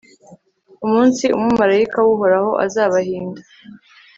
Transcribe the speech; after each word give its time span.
umunsi 0.85 1.23
umumalayika 1.37 1.97
w'uhoraho 2.05 2.51
azabahinda 2.65 3.41